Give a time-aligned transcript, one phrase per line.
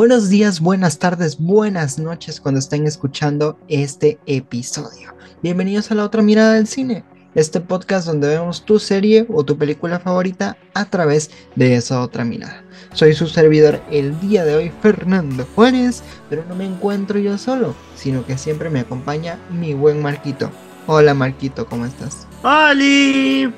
[0.00, 5.14] Buenos días, buenas tardes, buenas noches cuando estén escuchando este episodio.
[5.42, 9.58] Bienvenidos a la otra mirada del cine, este podcast donde vemos tu serie o tu
[9.58, 12.64] película favorita a través de esa otra mirada.
[12.94, 17.74] Soy su servidor el día de hoy, Fernando Juárez, pero no me encuentro yo solo,
[17.94, 20.50] sino que siempre me acompaña mi buen Marquito.
[20.86, 22.26] Hola Marquito, ¿cómo estás?
[22.42, 23.52] ¡Holi!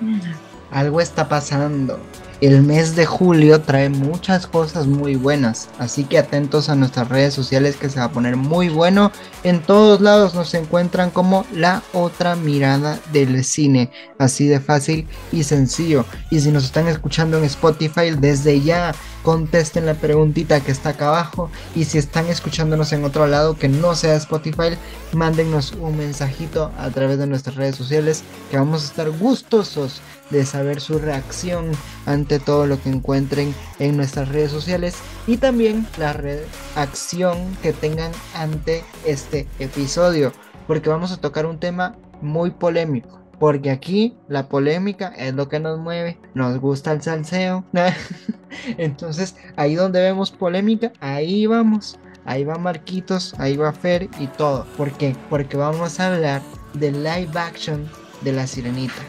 [0.73, 2.01] Algo está pasando.
[2.43, 7.35] El mes de julio trae muchas cosas muy buenas, así que atentos a nuestras redes
[7.35, 9.13] sociales que se va a poner muy bueno.
[9.45, 15.45] En todos lados nos encuentran como la otra mirada del cine, así de fácil y
[15.45, 16.05] sencillo.
[16.31, 21.09] Y si nos están escuchando en Spotify, desde ya contesten la preguntita que está acá
[21.09, 21.51] abajo.
[21.75, 24.77] Y si están escuchándonos en otro lado que no sea Spotify,
[25.13, 30.01] mándennos un mensajito a través de nuestras redes sociales que vamos a estar gustosos
[30.31, 31.71] de saber su reacción
[32.07, 38.13] ante todo lo que encuentren en nuestras redes sociales y también la reacción que tengan
[38.35, 40.33] ante este episodio,
[40.67, 43.22] porque vamos a tocar un tema muy polémico.
[43.43, 47.65] Porque aquí la polémica es lo que nos mueve, nos gusta el salseo.
[48.79, 51.99] Entonces, ahí donde vemos polémica, ahí vamos.
[52.25, 54.65] Ahí va Marquitos, ahí va Fer y todo.
[54.77, 55.17] ¿Por qué?
[55.29, 56.41] Porque vamos a hablar
[56.75, 57.85] de live action
[58.21, 59.03] de la sirenita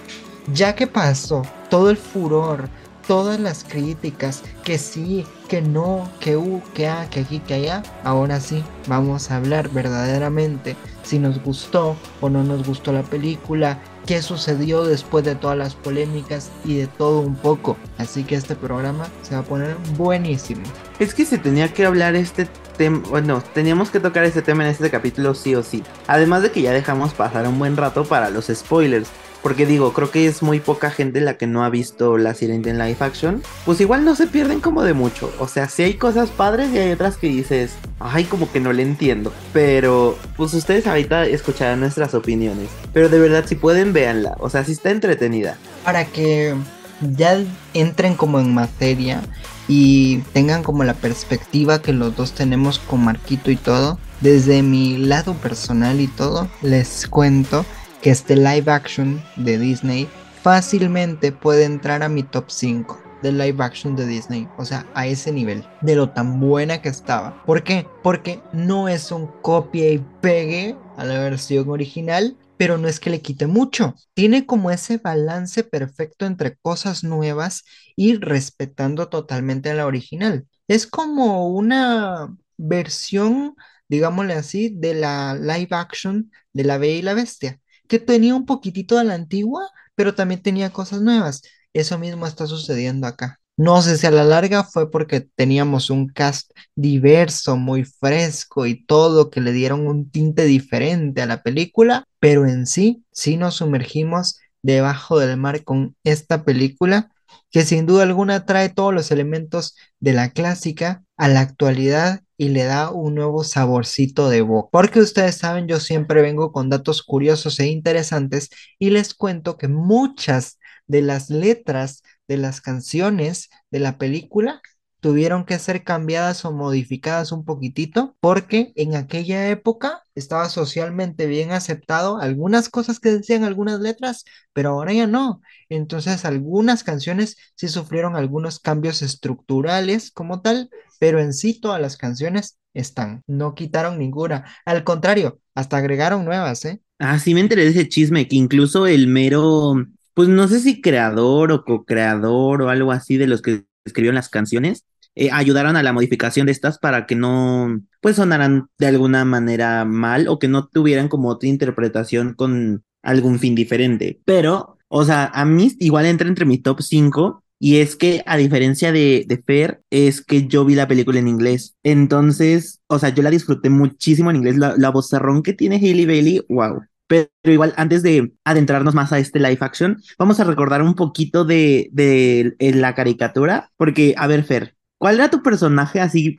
[0.52, 2.68] ya que pasó todo el furor,
[3.08, 7.84] todas las críticas, que sí, que no, que u, que a, que aquí, que allá,
[8.04, 13.80] ahora sí, vamos a hablar verdaderamente si nos gustó o no nos gustó la película,
[14.06, 17.78] qué sucedió después de todas las polémicas y de todo un poco.
[17.98, 20.64] Así que este programa se va a poner buenísimo.
[21.00, 24.72] Es que se tenía que hablar este tema, bueno, teníamos que tocar este tema en
[24.72, 25.84] este capítulo sí o sí.
[26.08, 29.10] Además de que ya dejamos pasar un buen rato para los spoilers.
[29.44, 32.70] Porque digo, creo que es muy poca gente la que no ha visto la Sirenita
[32.70, 33.44] en live action.
[33.66, 35.32] Pues igual no se pierden como de mucho.
[35.38, 38.72] O sea, sí hay cosas padres y hay otras que dices, ay, como que no
[38.72, 39.34] le entiendo.
[39.52, 42.70] Pero, pues ustedes ahorita escucharán nuestras opiniones.
[42.94, 44.38] Pero de verdad, si pueden, véanla.
[44.40, 45.58] O sea, si está entretenida.
[45.84, 46.56] Para que
[47.02, 49.22] ya entren como en materia
[49.68, 54.00] y tengan como la perspectiva que los dos tenemos con Marquito y todo.
[54.22, 57.66] Desde mi lado personal y todo, les cuento
[58.04, 60.10] que este live action de Disney
[60.42, 64.50] fácilmente puede entrar a mi top 5 de live action de Disney.
[64.58, 65.66] O sea, a ese nivel.
[65.82, 67.42] De lo tan buena que estaba.
[67.46, 67.88] ¿Por qué?
[68.04, 72.38] Porque no es un copia y pegue a la versión original.
[72.58, 73.96] Pero no es que le quite mucho.
[74.14, 77.64] Tiene como ese balance perfecto entre cosas nuevas
[77.96, 80.46] y respetando totalmente la original.
[80.68, 83.56] Es como una versión,
[83.88, 87.62] digámosle así, de la live action de La Bella y la Bestia
[87.94, 91.44] que tenía un poquitito de la antigua, pero también tenía cosas nuevas.
[91.74, 93.40] Eso mismo está sucediendo acá.
[93.56, 98.84] No sé si a la larga fue porque teníamos un cast diverso, muy fresco y
[98.84, 103.58] todo, que le dieron un tinte diferente a la película, pero en sí, sí nos
[103.58, 107.12] sumergimos debajo del mar con esta película,
[107.52, 112.50] que sin duda alguna trae todos los elementos de la clásica a la actualidad y
[112.50, 114.68] le da un nuevo saborcito de boca.
[114.74, 119.70] Porque ustedes saben, yo siempre vengo con datos curiosos e interesantes y les cuento que
[119.70, 124.62] muchas de las letras de las canciones de la película
[125.04, 131.52] tuvieron que ser cambiadas o modificadas un poquitito porque en aquella época estaba socialmente bien
[131.52, 135.42] aceptado algunas cosas que decían algunas letras, pero ahora ya no.
[135.68, 140.70] Entonces algunas canciones sí sufrieron algunos cambios estructurales como tal,
[141.00, 144.46] pero en sí todas las canciones están, no quitaron ninguna.
[144.64, 146.82] Al contrario, hasta agregaron nuevas, ¿eh?
[146.98, 149.74] Ah, sí me enteré de ese chisme, que incluso el mero,
[150.14, 154.30] pues no sé si creador o co-creador o algo así de los que escribieron las
[154.30, 159.26] canciones, eh, ayudaron a la modificación de estas para que no, pues sonaran de alguna
[159.26, 164.20] manera mal o que no tuvieran como otra interpretación con algún fin diferente.
[164.26, 168.36] Pero, o sea, a mí igual entra entre mi top 5 y es que, a
[168.36, 171.78] diferencia de, de Fer, es que yo vi la película en inglés.
[171.84, 174.58] Entonces, o sea, yo la disfruté muchísimo en inglés.
[174.58, 176.82] La, la vozarrón que tiene Hailey Bailey, wow.
[177.08, 181.46] Pero igual, antes de adentrarnos más a este live action, vamos a recordar un poquito
[181.46, 183.72] de, de, de la caricatura.
[183.78, 186.38] Porque, a ver, Fer, ¿cuál era tu personaje así,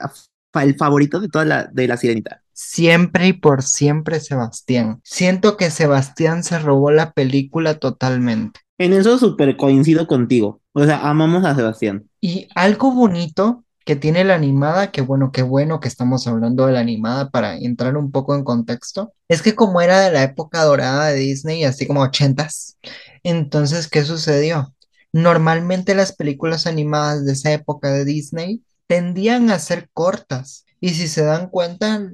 [0.55, 2.41] el favorito de toda la, de la sirenita?
[2.55, 5.03] Siempre y por siempre Sebastián.
[5.05, 8.61] Siento que Sebastián se robó la película totalmente.
[8.79, 10.63] En eso súper coincido contigo.
[10.73, 12.09] O sea, amamos a Sebastián.
[12.23, 16.73] Y algo bonito que tiene la animada, que bueno, qué bueno que estamos hablando de
[16.73, 20.65] la animada para entrar un poco en contexto, es que como era de la época
[20.65, 22.79] dorada de Disney, así como ochentas,
[23.25, 24.74] entonces, ¿qué sucedió?
[25.15, 31.09] Normalmente las películas animadas de esa época de Disney tendían a ser cortas Y si
[31.09, 32.11] se dan cuenta,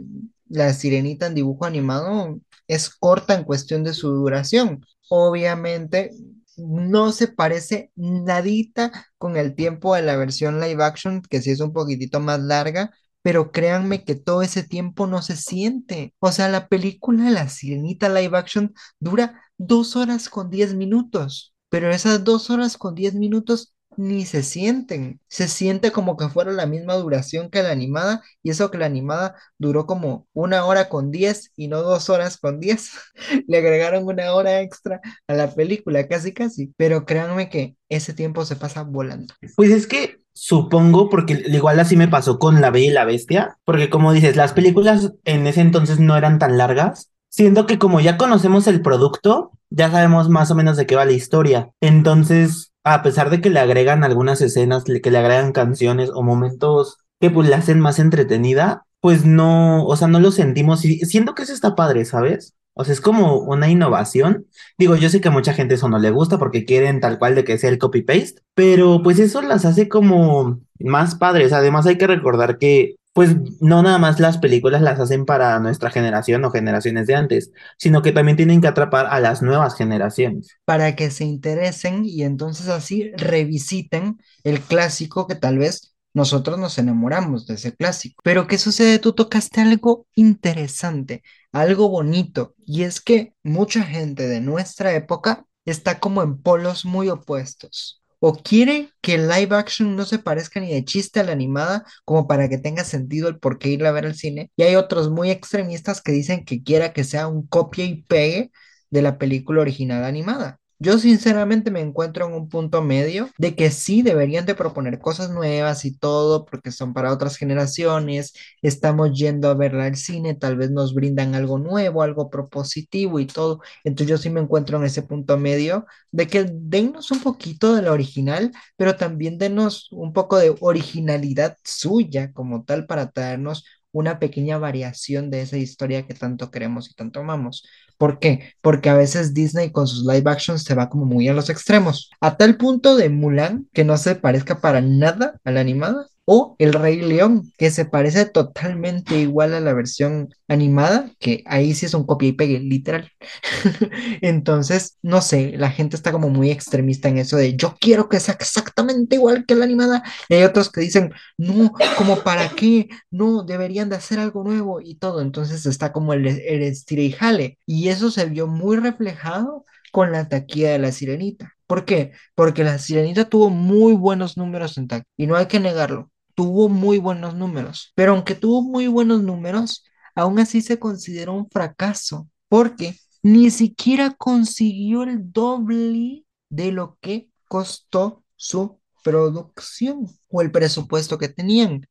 [0.49, 2.39] la sirenita en dibujo animado
[2.69, 4.85] es corta en cuestión de su duración.
[5.09, 6.13] Obviamente
[6.57, 11.61] no se parece nadita con el tiempo de la versión live action, que sí es
[11.61, 12.93] un poquitito más larga,
[13.23, 16.15] pero créanme que todo ese tiempo no se siente.
[16.21, 21.91] O sea, la película La Sirenita live action dura dos horas con diez minutos, pero
[21.91, 25.21] esas dos horas con diez minutos ni se sienten.
[25.29, 28.87] Se siente como que fuera la misma duración que la animada y eso que la
[28.87, 32.93] animada duró como una hora con diez y no dos horas con diez.
[33.47, 36.73] Le agregaron una hora extra a la película, casi casi.
[36.77, 39.35] Pero créanme que ese tiempo se pasa volando.
[39.57, 43.59] Pues es que supongo, porque igual así me pasó con La Bella y la Bestia,
[43.65, 47.10] porque como dices, las películas en ese entonces no eran tan largas.
[47.31, 51.05] Siento que como ya conocemos el producto, ya sabemos más o menos de qué va
[51.05, 51.71] la historia.
[51.81, 56.99] Entonces, a pesar de que le agregan algunas escenas, que le agregan canciones o momentos
[57.21, 61.35] que pues la hacen más entretenida, pues no, o sea, no lo sentimos y siento
[61.35, 62.55] que eso está padre, ¿sabes?
[62.75, 64.47] O sea, es como una innovación.
[64.79, 67.35] Digo, yo sé que a mucha gente eso no le gusta porque quieren tal cual
[67.35, 71.53] de que sea el copy-paste, pero pues eso las hace como más padres.
[71.53, 75.91] Además hay que recordar que pues no nada más las películas las hacen para nuestra
[75.91, 80.49] generación o generaciones de antes, sino que también tienen que atrapar a las nuevas generaciones.
[80.65, 86.79] Para que se interesen y entonces así revisiten el clásico que tal vez nosotros nos
[86.79, 88.21] enamoramos de ese clásico.
[88.25, 88.99] Pero ¿qué sucede?
[88.99, 91.23] Tú tocaste algo interesante,
[91.53, 97.09] algo bonito, y es que mucha gente de nuestra época está como en polos muy
[97.09, 101.33] opuestos o quiere que el live action no se parezca ni de chiste a la
[101.33, 104.51] animada, como para que tenga sentido el por qué ir a ver al cine.
[104.57, 108.53] Y hay otros muy extremistas que dicen que quiera que sea un copia y pegue
[108.91, 110.60] de la película original animada.
[110.83, 115.31] Yo sinceramente me encuentro en un punto medio de que sí deberían de proponer cosas
[115.31, 118.33] nuevas y todo porque son para otras generaciones,
[118.63, 123.27] estamos yendo a verla al cine, tal vez nos brindan algo nuevo, algo propositivo y
[123.27, 123.61] todo.
[123.85, 127.83] Entonces yo sí me encuentro en ese punto medio de que dennos un poquito de
[127.83, 134.19] la original, pero también denos un poco de originalidad suya como tal para traernos una
[134.19, 137.65] pequeña variación de esa historia que tanto queremos y tanto amamos.
[137.99, 138.55] ¿Por qué?
[138.61, 142.11] Porque a veces Disney con sus live actions se va como muy a los extremos,
[142.21, 146.55] a tal punto de Mulan que no se parezca para nada a la animada, o
[146.59, 151.87] El Rey León, que se parece totalmente igual a la versión animada, que ahí sí
[151.87, 153.11] es un copia y pegue, literal.
[154.23, 158.21] Entonces, no sé, la gente está como muy extremista en eso de yo quiero que
[158.21, 160.03] sea exactamente igual que la animada.
[160.29, 164.81] Y hay otros que dicen, no, como para qué, no, deberían de hacer algo nuevo
[164.81, 165.21] y todo.
[165.23, 167.59] Entonces está como el, el estira y jale.
[167.67, 171.57] Y eso se vio muy reflejado con la taquilla de la sirenita.
[171.71, 172.13] ¿Por qué?
[172.35, 175.07] Porque la sirenita tuvo muy buenos números en taquilla.
[175.17, 179.85] Y no hay que negarlo tuvo muy buenos números, pero aunque tuvo muy buenos números,
[180.15, 187.29] aún así se consideró un fracaso, porque ni siquiera consiguió el doble de lo que
[187.47, 191.87] costó su producción o el presupuesto que tenían.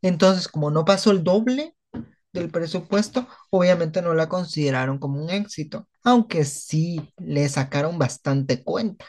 [0.00, 1.74] Entonces, como no pasó el doble
[2.32, 9.04] del presupuesto, obviamente no la consideraron como un éxito, aunque sí le sacaron bastante cuenta.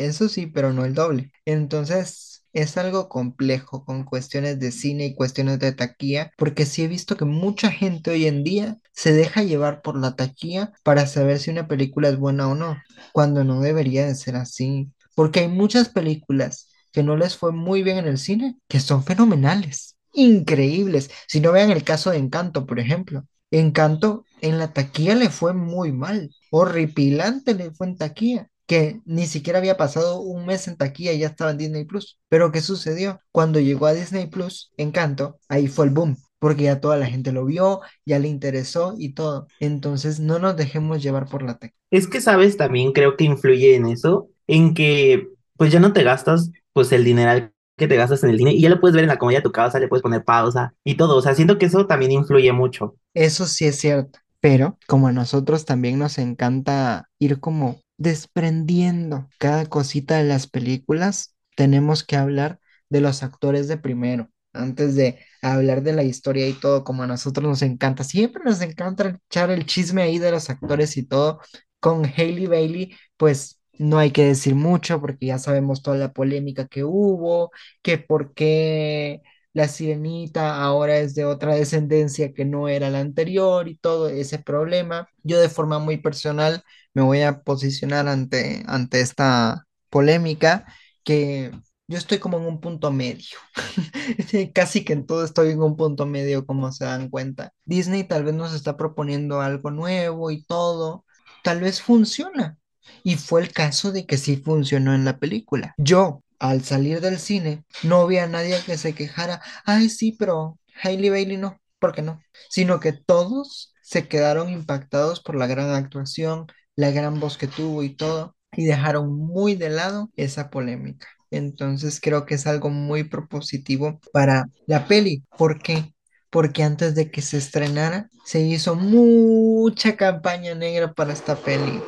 [0.00, 1.30] Eso sí, pero no el doble.
[1.44, 6.88] Entonces, es algo complejo con cuestiones de cine y cuestiones de taquilla, porque sí he
[6.88, 11.38] visto que mucha gente hoy en día se deja llevar por la taquilla para saber
[11.38, 12.78] si una película es buena o no,
[13.12, 17.82] cuando no debería de ser así, porque hay muchas películas que no les fue muy
[17.82, 21.10] bien en el cine, que son fenomenales, increíbles.
[21.28, 23.26] Si no vean el caso de Encanto, por ejemplo.
[23.50, 29.26] Encanto en la taquilla le fue muy mal, horripilante le fue en taquilla que ni
[29.26, 32.20] siquiera había pasado un mes en taquilla y ya estaba en Disney Plus.
[32.28, 33.18] Pero ¿qué sucedió?
[33.32, 37.32] Cuando llegó a Disney Plus, Encanto, ahí fue el boom, porque ya toda la gente
[37.32, 39.48] lo vio, ya le interesó y todo.
[39.58, 41.76] Entonces no nos dejemos llevar por la tecla.
[41.90, 46.04] Es que, sabes, también creo que influye en eso, en que pues ya no te
[46.04, 49.02] gastas pues el dinero que te gastas en el cine y ya lo puedes ver
[49.02, 51.16] en la comodidad de tu casa, le puedes poner pausa y todo.
[51.16, 52.94] O sea, siento que eso también influye mucho.
[53.14, 54.20] Eso sí es cierto.
[54.38, 61.36] Pero como a nosotros también nos encanta ir como desprendiendo cada cosita de las películas,
[61.54, 66.54] tenemos que hablar de los actores de primero, antes de hablar de la historia y
[66.54, 68.02] todo, como a nosotros nos encanta.
[68.04, 71.40] Siempre nos encanta echar el chisme ahí de los actores y todo.
[71.78, 76.66] Con Hailey Bailey, pues no hay que decir mucho porque ya sabemos toda la polémica
[76.68, 77.50] que hubo,
[77.82, 83.68] que por qué la sirenita ahora es de otra descendencia que no era la anterior
[83.68, 85.08] y todo ese problema.
[85.22, 86.62] Yo de forma muy personal
[86.94, 90.66] me voy a posicionar ante, ante esta polémica
[91.04, 91.52] que
[91.90, 93.36] yo estoy como en un punto medio.
[94.54, 97.52] Casi que en todo estoy en un punto medio, como se dan cuenta.
[97.64, 101.04] Disney tal vez nos está proponiendo algo nuevo y todo.
[101.42, 102.58] Tal vez funciona.
[103.02, 105.74] Y fue el caso de que sí funcionó en la película.
[105.78, 109.42] Yo, al salir del cine, no vi a nadie que se quejara.
[109.64, 111.60] Ay, sí, pero Hailey Bailey no.
[111.80, 112.20] ¿Por qué no?
[112.48, 116.46] Sino que todos se quedaron impactados por la gran actuación,
[116.80, 121.06] la gran voz que tuvo y todo, y dejaron muy de lado esa polémica.
[121.30, 125.22] Entonces creo que es algo muy propositivo para la peli.
[125.36, 125.94] ¿Por qué?
[126.30, 131.82] Porque antes de que se estrenara, se hizo mucha campaña negra para esta peli,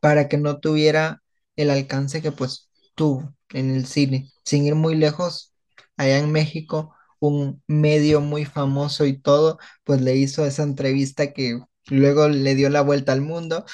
[0.00, 1.22] para que no tuviera
[1.56, 4.30] el alcance que pues tuvo en el cine.
[4.44, 5.54] Sin ir muy lejos,
[5.96, 11.58] allá en México, un medio muy famoso y todo, pues le hizo esa entrevista que
[11.88, 13.64] luego le dio la vuelta al mundo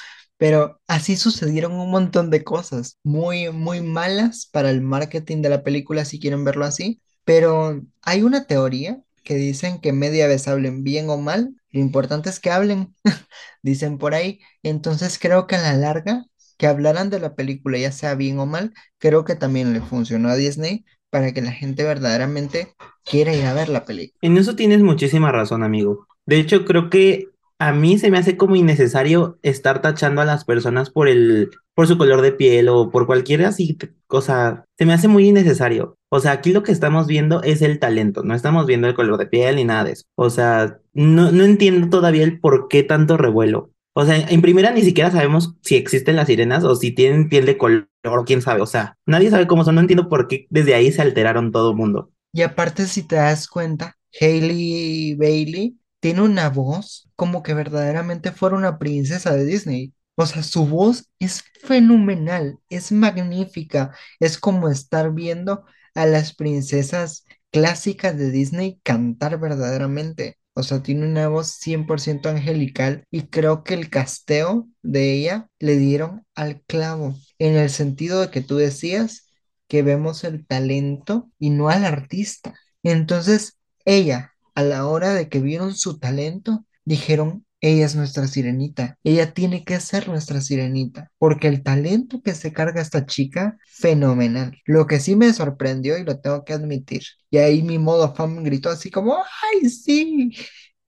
[0.43, 5.63] pero así sucedieron un montón de cosas muy, muy malas para el marketing de la
[5.63, 7.01] película, si quieren verlo así.
[7.23, 12.29] Pero hay una teoría que dicen que media vez hablen bien o mal, lo importante
[12.29, 12.93] es que hablen,
[13.63, 14.41] dicen por ahí.
[14.63, 16.25] Entonces creo que a la larga,
[16.57, 20.27] que hablaran de la película, ya sea bien o mal, creo que también le funcionó
[20.27, 24.19] a Disney para que la gente verdaderamente quiera ir a ver la película.
[24.21, 26.05] En eso tienes muchísima razón, amigo.
[26.25, 27.29] De hecho, creo que
[27.63, 31.87] a mí se me hace como innecesario estar tachando a las personas por el, por
[31.87, 34.65] su color de piel o por cualquier así cosa.
[34.77, 35.97] Se me hace muy innecesario.
[36.09, 39.17] O sea, aquí lo que estamos viendo es el talento, no estamos viendo el color
[39.17, 40.03] de piel ni nada de eso.
[40.15, 43.71] O sea, no, no entiendo todavía el por qué tanto revuelo.
[43.93, 47.45] O sea, en primera ni siquiera sabemos si existen las sirenas o si tienen piel
[47.45, 47.87] de color,
[48.25, 48.61] quién sabe.
[48.61, 49.75] O sea, nadie sabe cómo son.
[49.75, 52.11] No entiendo por qué desde ahí se alteraron todo el mundo.
[52.33, 58.57] Y aparte, si te das cuenta, Hailey Bailey tiene una voz como que verdaderamente fuera
[58.57, 59.93] una princesa de Disney.
[60.15, 65.63] O sea, su voz es fenomenal, es magnífica, es como estar viendo
[65.95, 70.37] a las princesas clásicas de Disney cantar verdaderamente.
[70.55, 75.77] O sea, tiene una voz 100% angelical y creo que el casteo de ella le
[75.77, 79.29] dieron al clavo, en el sentido de que tú decías
[79.69, 82.55] que vemos el talento y no al artista.
[82.83, 88.97] Entonces, ella a la hora de que vieron su talento, dijeron, ella es nuestra sirenita,
[89.03, 94.57] ella tiene que ser nuestra sirenita, porque el talento que se carga esta chica, fenomenal.
[94.65, 98.43] Lo que sí me sorprendió y lo tengo que admitir, y ahí mi modo fan
[98.43, 100.31] gritó así como, ¡ay, sí!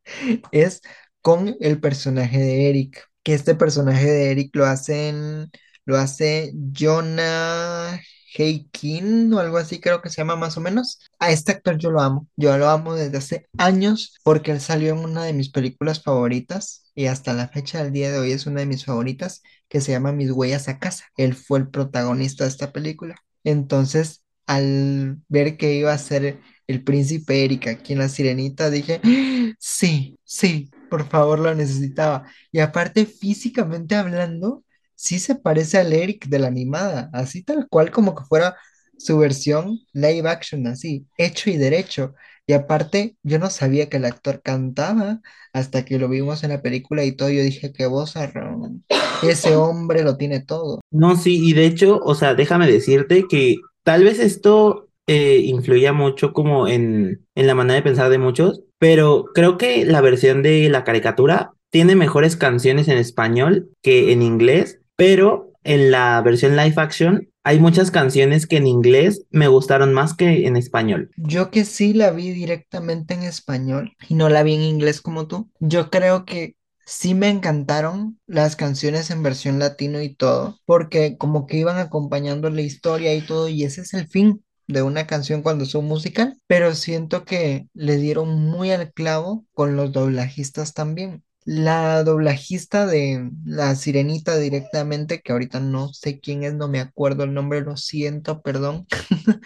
[0.52, 0.82] Es
[1.22, 5.50] con el personaje de Eric, que este personaje de Eric lo hacen,
[5.86, 8.00] lo hace Jonah
[8.72, 11.00] King o algo así creo que se llama más o menos.
[11.20, 14.94] A este actor yo lo amo, yo lo amo desde hace años porque él salió
[14.94, 18.46] en una de mis películas favoritas y hasta la fecha del día de hoy es
[18.46, 21.06] una de mis favoritas que se llama Mis huellas a casa.
[21.18, 23.16] Él fue el protagonista de esta película.
[23.44, 29.02] Entonces, al ver que iba a ser el príncipe Erika aquí en La Sirenita, dije,
[29.60, 32.26] sí, sí, por favor lo necesitaba.
[32.52, 34.64] Y aparte, físicamente hablando,
[34.96, 38.56] sí se parece al Eric de la animada, así tal cual como que fuera
[38.98, 42.16] su versión live action, así, hecho y derecho.
[42.48, 45.20] Y aparte, yo no sabía que el actor cantaba
[45.52, 47.30] hasta que lo vimos en la película y todo.
[47.30, 48.14] Yo dije, qué voz,
[49.24, 50.82] ese hombre lo tiene todo.
[50.92, 55.92] No, sí, y de hecho, o sea, déjame decirte que tal vez esto eh, influía
[55.92, 60.44] mucho como en, en la manera de pensar de muchos, pero creo que la versión
[60.44, 66.56] de la caricatura tiene mejores canciones en español que en inglés pero en la versión
[66.56, 71.12] live action hay muchas canciones que en inglés me gustaron más que en español.
[71.16, 75.28] Yo que sí la vi directamente en español y no la vi en inglés como
[75.28, 81.18] tú, yo creo que sí me encantaron las canciones en versión latino y todo, porque
[81.18, 85.06] como que iban acompañando la historia y todo, y ese es el fin de una
[85.06, 90.74] canción cuando son musical, pero siento que le dieron muy al clavo con los doblajistas
[90.74, 91.24] también.
[91.46, 97.24] La doblajista de La Sirenita directamente, que ahorita no sé quién es, no me acuerdo
[97.24, 98.88] el nombre, lo siento, perdón.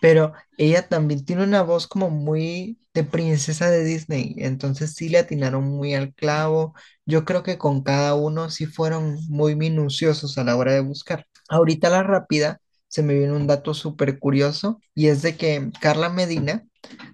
[0.00, 5.18] Pero ella también tiene una voz como muy de princesa de Disney, entonces sí le
[5.18, 6.74] atinaron muy al clavo.
[7.06, 11.26] Yo creo que con cada uno sí fueron muy minuciosos a la hora de buscar.
[11.48, 16.08] Ahorita la rápida se me viene un dato súper curioso y es de que Carla
[16.10, 16.64] Medina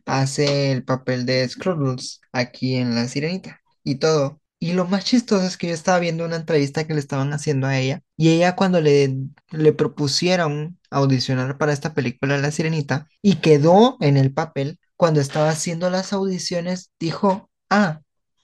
[0.07, 4.41] hace el papel de Scrubbles aquí en La Sirenita y todo.
[4.59, 7.67] Y lo más chistoso es que yo estaba viendo una entrevista que le estaban haciendo
[7.67, 9.15] a ella y ella cuando le,
[9.53, 15.51] le propusieron audicionar para esta película La Sirenita y quedó en el papel, cuando estaba
[15.51, 18.01] haciendo las audiciones dijo, ah,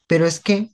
[0.07, 0.71] pero es que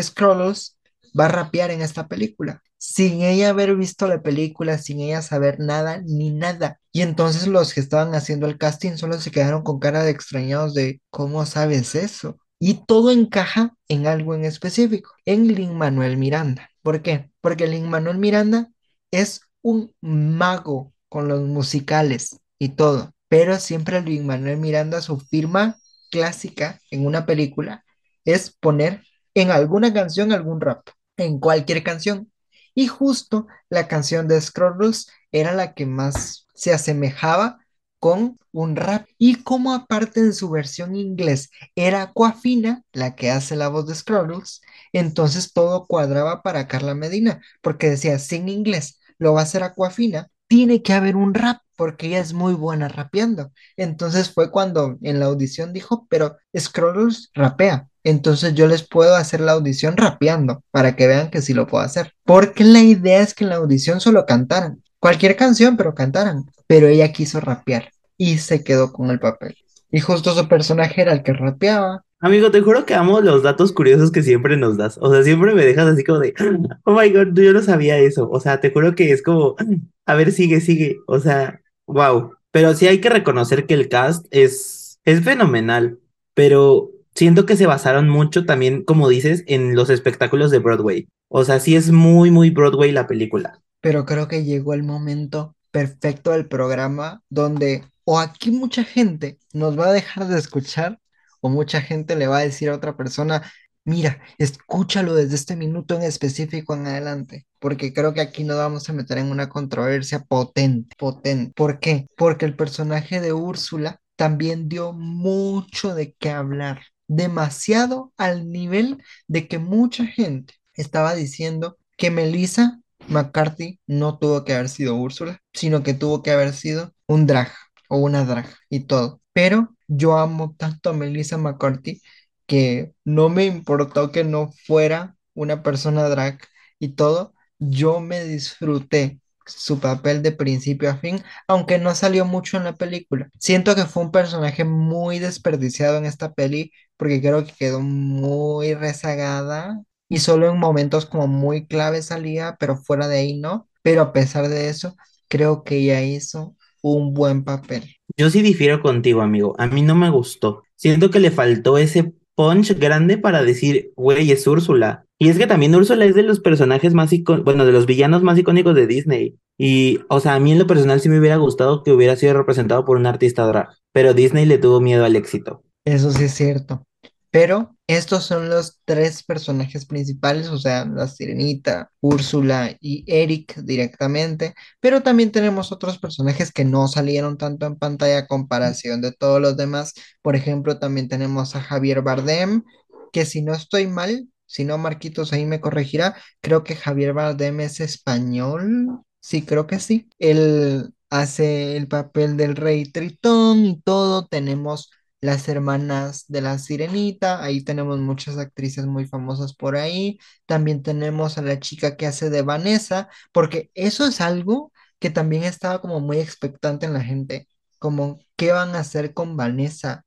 [0.00, 0.76] Scrolls
[1.18, 2.62] va a rapear en esta película.
[2.82, 6.80] sin ella haber visto la película, sin ella saber nada ni nada.
[6.92, 10.72] Y entonces los que estaban haciendo el casting solo se quedaron con cara de extrañados
[10.74, 12.38] de ¿cómo sabes eso?
[12.60, 16.70] Y todo encaja en algo en específico, en Lin Manuel Miranda.
[16.82, 17.30] ¿Por qué?
[17.40, 18.70] Porque Lin Manuel Miranda
[19.10, 25.78] es un mago con los musicales y todo, pero siempre Lin Manuel Miranda, su firma
[26.10, 27.84] clásica en una película
[28.24, 30.86] es poner en alguna canción algún rap,
[31.16, 32.30] en cualquier canción.
[32.74, 37.58] Y justo la canción de Scrolls era la que más se asemejaba
[38.00, 39.06] con un rap.
[39.18, 43.94] Y como aparte en su versión inglés era Aquafina la que hace la voz de
[43.94, 49.62] Scrolls, entonces todo cuadraba para Carla Medina, porque decía, sin inglés lo va a hacer
[49.62, 53.52] Aquafina, tiene que haber un rap porque ella es muy buena rapeando.
[53.76, 57.88] Entonces fue cuando en la audición dijo, pero Scrolls rapea.
[58.04, 61.84] Entonces yo les puedo hacer la audición rapeando para que vean que sí lo puedo
[61.84, 62.14] hacer.
[62.24, 64.82] Porque la idea es que en la audición solo cantaran.
[65.00, 66.44] Cualquier canción, pero cantaran.
[66.66, 69.56] Pero ella quiso rapear y se quedó con el papel.
[69.90, 72.04] Y justo su personaje era el que rapeaba.
[72.20, 74.98] Amigo, te juro que amo los datos curiosos que siempre nos das.
[75.00, 76.34] O sea, siempre me dejas así como de,
[76.84, 78.28] oh my god, yo no sabía eso.
[78.30, 79.56] O sea, te juro que es como,
[80.06, 80.98] a ver, sigue, sigue.
[81.06, 82.32] O sea, wow.
[82.50, 85.98] Pero sí hay que reconocer que el cast es, es fenomenal.
[86.34, 91.08] Pero siento que se basaron mucho también, como dices, en los espectáculos de Broadway.
[91.28, 93.60] O sea, sí es muy, muy Broadway la película.
[93.80, 99.78] Pero creo que llegó el momento perfecto del programa donde o aquí mucha gente nos
[99.78, 100.98] va a dejar de escuchar
[101.40, 103.50] o mucha gente le va a decir a otra persona,
[103.84, 108.88] mira, escúchalo desde este minuto en específico en adelante, porque creo que aquí nos vamos
[108.88, 111.52] a meter en una controversia potente, potente.
[111.54, 112.06] ¿Por qué?
[112.16, 119.48] Porque el personaje de Úrsula también dio mucho de qué hablar, demasiado al nivel de
[119.48, 125.82] que mucha gente estaba diciendo que Melissa McCarthy no tuvo que haber sido Úrsula, sino
[125.82, 127.52] que tuvo que haber sido un drag
[127.88, 129.20] o una drag y todo.
[129.32, 132.00] Pero yo amo tanto a Melissa McCarthy
[132.46, 136.38] que no me importó que no fuera una persona drag
[136.78, 142.56] y todo, yo me disfruté su papel de principio a fin, aunque no salió mucho
[142.56, 143.28] en la película.
[143.38, 148.74] Siento que fue un personaje muy desperdiciado en esta peli porque creo que quedó muy
[148.74, 153.68] rezagada y solo en momentos como muy clave salía, pero fuera de ahí no.
[153.80, 154.96] Pero a pesar de eso,
[155.28, 157.96] creo que ella hizo un buen papel.
[158.16, 159.54] Yo sí difiero contigo, amigo.
[159.58, 160.64] A mí no me gustó.
[160.76, 165.06] Siento que le faltó ese punch grande para decir, güey, es Úrsula.
[165.18, 168.22] Y es que también Úrsula es de los personajes más icónicos, bueno, de los villanos
[168.22, 169.36] más icónicos de Disney.
[169.58, 172.32] Y, o sea, a mí en lo personal sí me hubiera gustado que hubiera sido
[172.34, 175.62] representado por un artista drag, pero Disney le tuvo miedo al éxito.
[175.84, 176.82] Eso sí es cierto.
[177.30, 184.54] Pero estos son los tres personajes principales, o sea, la Sirenita, Úrsula y Eric directamente,
[184.80, 189.40] pero también tenemos otros personajes que no salieron tanto en pantalla a comparación de todos
[189.40, 189.94] los demás.
[190.22, 192.64] Por ejemplo, también tenemos a Javier Bardem,
[193.12, 197.60] que si no estoy mal, si no Marquitos ahí me corregirá, creo que Javier Bardem
[197.60, 199.02] es español.
[199.20, 200.08] Sí, creo que sí.
[200.18, 204.26] Él hace el papel del rey Tritón y todo.
[204.26, 210.82] Tenemos las hermanas de la Sirenita, ahí tenemos muchas actrices muy famosas por ahí, también
[210.82, 215.80] tenemos a la chica que hace de Vanessa, porque eso es algo que también estaba
[215.80, 220.04] como muy expectante en la gente, como qué van a hacer con Vanessa,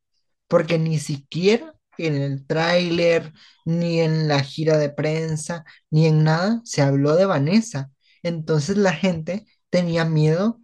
[0.48, 3.34] porque ni siquiera en el tráiler,
[3.66, 7.92] ni en la gira de prensa, ni en nada se habló de Vanessa.
[8.24, 10.62] Entonces la gente tenía miedo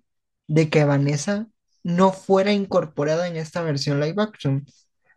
[0.47, 1.47] de que Vanessa
[1.89, 4.65] no fuera incorporada en esta versión live action.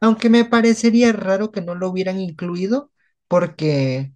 [0.01, 2.91] Aunque me parecería raro que no lo hubieran incluido
[3.29, 4.13] porque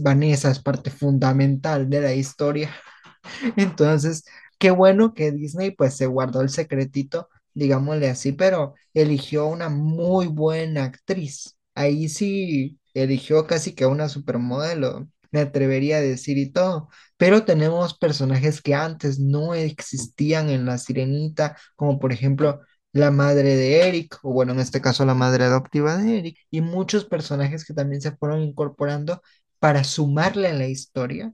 [0.00, 2.74] Vanessa es parte fundamental de la historia.
[3.56, 4.24] Entonces,
[4.58, 10.26] qué bueno que Disney pues se guardó el secretito, digámosle así, pero eligió una muy
[10.26, 11.56] buena actriz.
[11.74, 17.96] Ahí sí eligió casi que una supermodelo, me atrevería a decir y todo pero tenemos
[17.96, 22.60] personajes que antes no existían en La Sirenita, como por ejemplo
[22.92, 26.60] la madre de Eric, o bueno, en este caso la madre adoptiva de Eric, y
[26.60, 29.22] muchos personajes que también se fueron incorporando
[29.58, 31.32] para sumarle a la historia,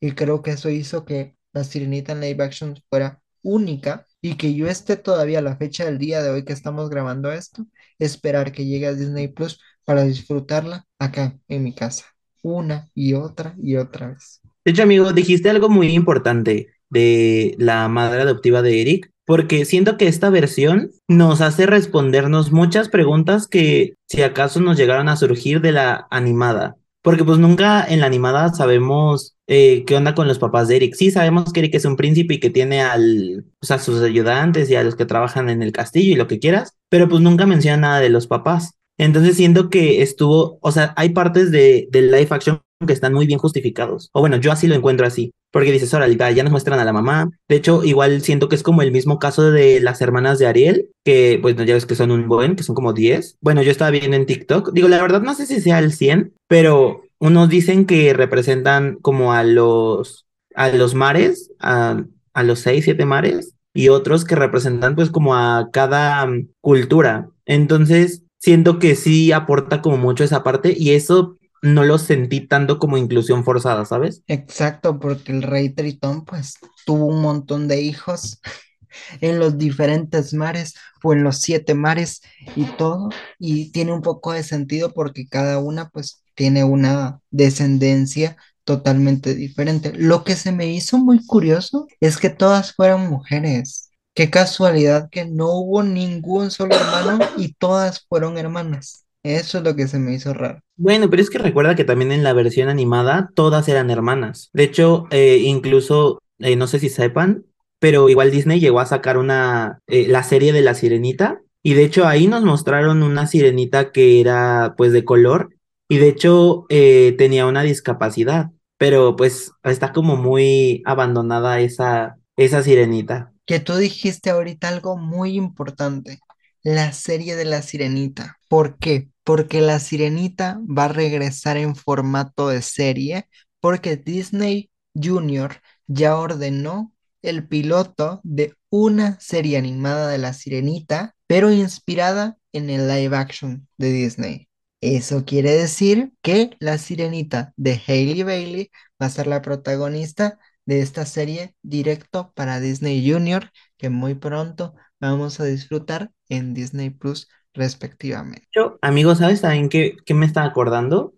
[0.00, 4.54] y creo que eso hizo que La Sirenita en live action fuera única y que
[4.54, 7.66] yo esté todavía a la fecha del día de hoy que estamos grabando esto,
[7.98, 12.04] esperar que llegue a Disney Plus para disfrutarla acá en mi casa,
[12.42, 14.40] una y otra y otra vez.
[14.64, 19.96] De hecho, amigo, dijiste algo muy importante de la madre adoptiva de Eric, porque siento
[19.96, 25.60] que esta versión nos hace respondernos muchas preguntas que si acaso nos llegaron a surgir
[25.60, 30.38] de la animada, porque pues nunca en la animada sabemos eh, qué onda con los
[30.38, 30.94] papás de Eric.
[30.94, 34.74] Sí, sabemos que Eric es un príncipe y que tiene al, a sus ayudantes y
[34.74, 37.76] a los que trabajan en el castillo y lo que quieras, pero pues nunca menciona
[37.76, 38.79] nada de los papás.
[39.00, 43.26] Entonces siento que estuvo, o sea, hay partes de, del live action que están muy
[43.26, 44.10] bien justificados.
[44.12, 45.32] O bueno, yo así lo encuentro así.
[45.50, 47.30] Porque dices, ahora ya nos muestran a la mamá.
[47.48, 50.90] De hecho, igual siento que es como el mismo caso de las hermanas de Ariel,
[51.02, 53.38] que pues ya ves que son un buen, que son como 10.
[53.40, 54.72] Bueno, yo estaba viendo en TikTok.
[54.74, 59.32] Digo, la verdad no sé si sea el 100, pero unos dicen que representan como
[59.32, 64.94] a los, a los mares, a, a los 6, 7 mares, y otros que representan
[64.94, 67.30] pues como a cada mm, cultura.
[67.46, 72.78] Entonces, siento que sí aporta como mucho esa parte y eso no lo sentí tanto
[72.78, 74.22] como inclusión forzada, ¿sabes?
[74.26, 76.54] Exacto, porque el rey Tritón pues
[76.86, 78.40] tuvo un montón de hijos
[79.20, 82.22] en los diferentes mares o en los siete mares
[82.56, 88.36] y todo, y tiene un poco de sentido porque cada una pues tiene una descendencia
[88.64, 89.92] totalmente diferente.
[89.94, 93.89] Lo que se me hizo muy curioso es que todas fueron mujeres.
[94.14, 99.06] Qué casualidad que no hubo ningún solo hermano y todas fueron hermanas.
[99.22, 100.60] Eso es lo que se me hizo raro.
[100.76, 104.50] Bueno, pero es que recuerda que también en la versión animada todas eran hermanas.
[104.52, 107.44] De hecho, eh, incluso, eh, no sé si sepan,
[107.78, 111.40] pero igual Disney llegó a sacar una, eh, la serie de la sirenita.
[111.62, 115.50] Y de hecho ahí nos mostraron una sirenita que era pues de color
[115.90, 118.50] y de hecho tenía una discapacidad.
[118.78, 125.36] Pero pues está como muy abandonada esa, esa sirenita que tú dijiste ahorita algo muy
[125.36, 126.20] importante,
[126.62, 128.38] la serie de la sirenita.
[128.46, 129.08] ¿Por qué?
[129.24, 133.26] Porque la sirenita va a regresar en formato de serie,
[133.58, 135.56] porque Disney Junior
[135.88, 142.86] ya ordenó el piloto de una serie animada de la sirenita, pero inspirada en el
[142.86, 144.48] live action de Disney.
[144.80, 148.70] Eso quiere decir que la sirenita de Hailey Bailey
[149.02, 150.38] va a ser la protagonista
[150.70, 156.90] de esta serie directo para Disney Junior que muy pronto vamos a disfrutar en Disney
[156.90, 158.46] Plus respectivamente.
[158.54, 161.12] Yo, amigos, ¿sabes también qué, qué me está acordando?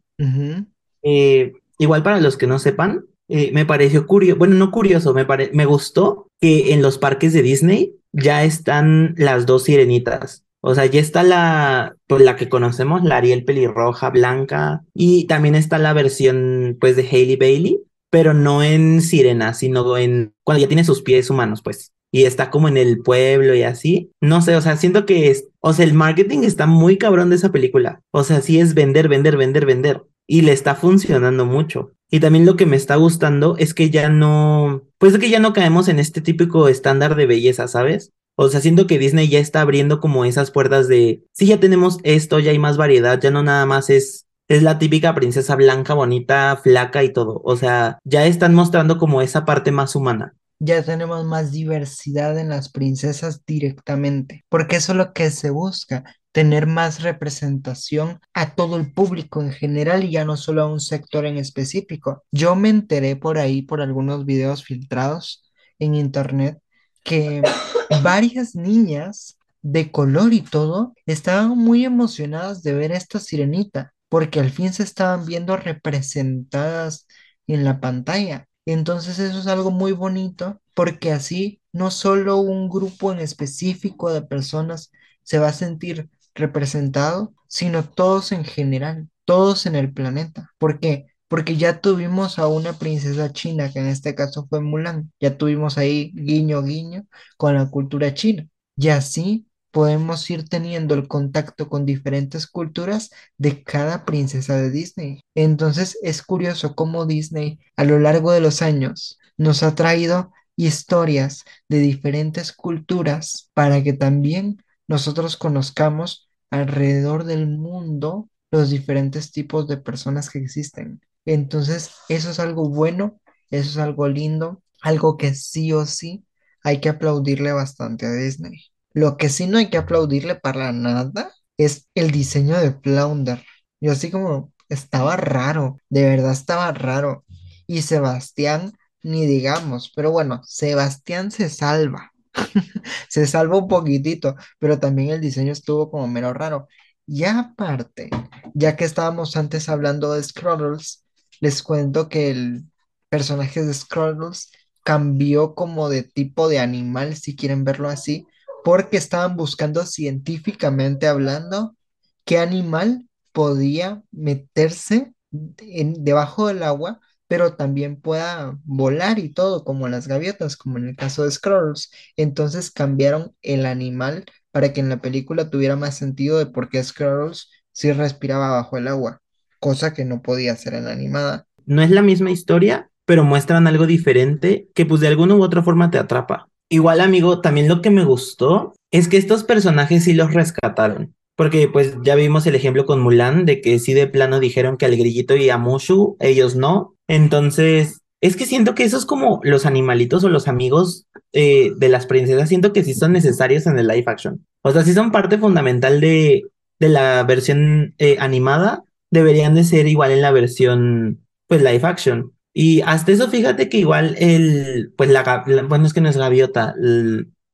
[1.03, 5.27] Eh, igual para los que no sepan, eh, me pareció curioso, bueno, no curioso, me,
[5.53, 10.47] me gustó que en los parques de Disney ya están las dos sirenitas.
[10.63, 15.57] O sea, ya está la, pues, la que conocemos, la Ariel pelirroja, blanca, y también
[15.57, 17.81] está la versión, pues, de Hailey Bailey,
[18.13, 21.95] pero no en sirena, sino en cuando ya tiene sus pies humanos, pues.
[22.13, 24.11] Y está como en el pueblo y así.
[24.21, 27.37] No sé, o sea, siento que es, o sea, el marketing está muy cabrón de
[27.37, 28.03] esa película.
[28.11, 30.03] O sea, sí es vender, vender, vender, vender.
[30.27, 31.93] Y le está funcionando mucho.
[32.11, 35.41] Y también lo que me está gustando es que ya no, pues es que ya
[35.41, 38.13] no caemos en este típico estándar de belleza, ¿sabes?
[38.37, 41.97] O sea, siento que Disney ya está abriendo como esas puertas de, sí, ya tenemos
[42.03, 45.95] esto, ya hay más variedad, ya no nada más es es la típica princesa blanca,
[45.95, 47.41] bonita, flaca y todo.
[47.43, 50.35] O sea, ya están mostrando como esa parte más humana.
[50.59, 56.05] Ya tenemos más diversidad en las princesas directamente, porque eso es lo que se busca,
[56.33, 60.81] tener más representación a todo el público en general y ya no solo a un
[60.81, 62.23] sector en específico.
[62.31, 66.59] Yo me enteré por ahí, por algunos videos filtrados en internet,
[67.03, 67.41] que
[68.03, 74.51] varias niñas de color y todo estaban muy emocionadas de ver esta sirenita porque al
[74.51, 77.07] fin se estaban viendo representadas
[77.47, 78.47] en la pantalla.
[78.67, 84.21] Entonces eso es algo muy bonito porque así no solo un grupo en específico de
[84.21, 84.91] personas
[85.23, 90.51] se va a sentir representado, sino todos en general, todos en el planeta.
[90.59, 91.07] ¿Por qué?
[91.29, 95.79] Porque ya tuvimos a una princesa china, que en este caso fue Mulan, ya tuvimos
[95.79, 97.07] ahí guiño guiño
[97.39, 98.47] con la cultura china.
[98.77, 105.21] Y así podemos ir teniendo el contacto con diferentes culturas de cada princesa de Disney.
[105.35, 111.45] Entonces es curioso cómo Disney a lo largo de los años nos ha traído historias
[111.69, 119.79] de diferentes culturas para que también nosotros conozcamos alrededor del mundo los diferentes tipos de
[119.79, 121.01] personas que existen.
[121.25, 126.25] Entonces, eso es algo bueno, eso es algo lindo, algo que sí o sí
[126.63, 128.72] hay que aplaudirle bastante a Disney.
[128.95, 133.45] Lo que sí no hay que aplaudirle para nada es el diseño de Flounder.
[133.81, 137.25] Yo así como estaba raro, de verdad estaba raro.
[137.67, 142.13] Y Sebastián, ni digamos, pero bueno, Sebastián se salva.
[143.09, 146.69] se salva un poquitito, pero también el diseño estuvo como mero raro.
[147.07, 148.11] Y aparte,
[148.55, 151.05] ya que estábamos antes hablando de Scroddles,
[151.41, 152.65] les cuento que el
[153.09, 154.51] personaje de Scroddles
[154.85, 158.27] cambió como de tipo de animal, si quieren verlo así,
[158.65, 161.77] porque estaban buscando científicamente hablando
[162.25, 165.13] qué animal podía meterse
[165.59, 170.89] en, debajo del agua, pero también pueda volar y todo, como las gaviotas, como en
[170.89, 171.91] el caso de Scrolls.
[172.17, 176.83] Entonces cambiaron el animal para que en la película tuviera más sentido de por qué
[176.85, 179.23] Scrolls sí respiraba bajo el agua,
[179.59, 181.47] cosa que no podía hacer en la animada.
[181.65, 185.63] No es la misma historia, pero muestran algo diferente que pues de alguna u otra
[185.63, 186.49] forma te atrapa.
[186.73, 191.15] Igual amigo, también lo que me gustó es que estos personajes sí los rescataron.
[191.37, 194.87] Porque pues ya vimos el ejemplo con Mulan de que sí de plano dijeron que
[194.87, 196.95] al grillito y a Mushu, ellos no.
[197.09, 201.05] Entonces, es que siento que esos como los animalitos o los amigos
[201.35, 204.47] eh, de las princesas, siento que sí son necesarios en el live action.
[204.63, 206.45] O sea, sí son parte fundamental de,
[206.81, 212.33] de la versión eh, animada, deberían de ser igual en la versión pues live action.
[212.55, 216.75] Y hasta eso, fíjate que igual el, pues la, bueno, es que no es gaviota,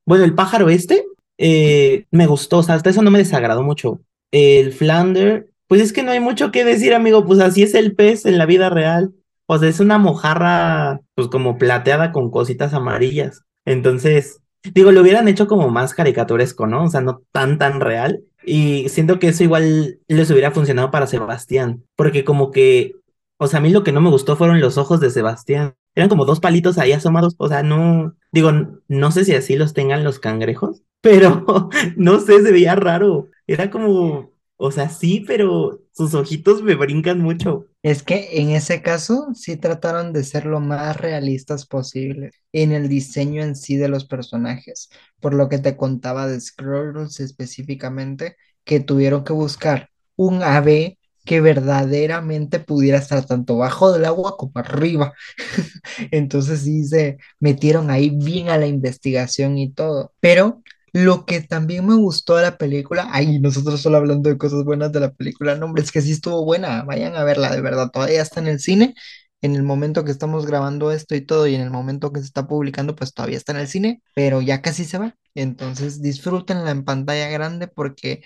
[0.05, 1.05] bueno, el pájaro este,
[1.37, 4.01] eh, me gustó, o sea, hasta eso no me desagradó mucho.
[4.31, 7.95] El Flander, pues es que no hay mucho que decir, amigo, pues así es el
[7.95, 9.13] pez en la vida real.
[9.45, 13.43] O sea, es una mojarra, pues como plateada con cositas amarillas.
[13.65, 14.41] Entonces,
[14.73, 16.83] digo, lo hubieran hecho como más caricaturesco, ¿no?
[16.83, 18.21] O sea, no tan, tan real.
[18.45, 22.93] Y siento que eso igual les hubiera funcionado para Sebastián, porque como que
[23.41, 25.73] o sea, a mí lo que no me gustó fueron los ojos de Sebastián.
[25.95, 27.35] Eran como dos palitos ahí asomados.
[27.37, 28.51] O sea, no, digo,
[28.89, 33.29] no sé si así los tengan los cangrejos, pero no sé, se veía raro.
[33.47, 37.65] Era como, o sea, sí, pero sus ojitos me brincan mucho.
[37.81, 42.89] Es que en ese caso sí trataron de ser lo más realistas posible en el
[42.89, 44.89] diseño en sí de los personajes.
[45.21, 50.98] Por lo que te contaba de Scrolls específicamente, que tuvieron que buscar un ave
[51.29, 55.13] que verdaderamente pudiera estar tanto bajo del agua como arriba.
[56.11, 60.11] Entonces sí se metieron ahí bien a la investigación y todo.
[60.19, 64.63] Pero lo que también me gustó de la película, ay, nosotros solo hablando de cosas
[64.63, 67.61] buenas de la película, no, hombre, es que sí estuvo buena, vayan a verla, de
[67.61, 68.95] verdad, todavía está en el cine,
[69.41, 72.25] en el momento que estamos grabando esto y todo, y en el momento que se
[72.25, 76.71] está publicando, pues todavía está en el cine, pero ya casi se va, entonces disfrútenla
[76.71, 78.23] en pantalla grande porque